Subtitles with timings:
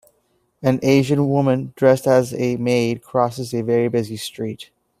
[0.63, 4.71] An Asian woman dressed as a maid crosses a very busy street.